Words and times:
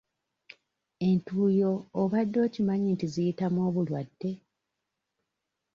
Entuuyo 1.07 1.71
obadde 2.01 2.37
okimanyi 2.47 2.87
nti 2.95 3.05
ziyitamu 3.13 3.59
obulwadde? 3.67 4.31